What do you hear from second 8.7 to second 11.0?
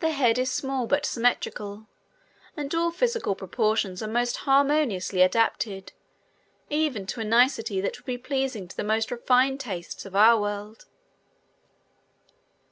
the most refined tastes of our world.